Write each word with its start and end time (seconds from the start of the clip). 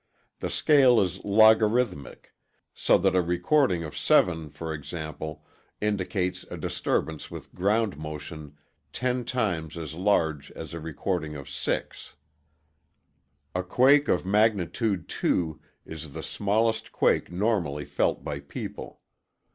The 0.39 0.49
scale 0.49 0.99
is 0.99 1.23
logarithmic 1.23 2.33
so 2.73 2.97
that 2.97 3.15
a 3.15 3.21
recording 3.21 3.83
of 3.83 3.95
7, 3.95 4.49
for 4.49 4.73
example, 4.73 5.45
indicates 5.79 6.43
a 6.49 6.57
disturbance 6.57 7.29
with 7.29 7.53
ground 7.53 7.97
motion 7.99 8.57
10 8.93 9.25
times 9.25 9.77
as 9.77 9.93
large 9.93 10.49
as 10.53 10.73
a 10.73 10.79
recording 10.79 11.35
of 11.35 11.47
6. 11.47 12.15
A 13.53 13.61
quake 13.61 14.07
of 14.07 14.25
magnitude 14.25 15.07
2 15.07 15.61
is 15.85 16.13
the 16.13 16.23
smallest 16.23 16.91
quake 16.91 17.31
normally 17.31 17.85
felt 17.85 18.23
by 18.23 18.39
people. 18.39 19.01